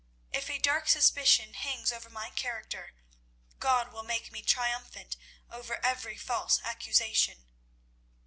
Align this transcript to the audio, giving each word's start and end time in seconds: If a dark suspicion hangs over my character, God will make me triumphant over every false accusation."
If 0.33 0.49
a 0.49 0.57
dark 0.57 0.87
suspicion 0.89 1.53
hangs 1.53 1.91
over 1.91 2.09
my 2.09 2.31
character, 2.31 2.95
God 3.59 3.93
will 3.93 4.01
make 4.01 4.31
me 4.31 4.41
triumphant 4.41 5.15
over 5.51 5.75
every 5.85 6.17
false 6.17 6.59
accusation." 6.63 7.45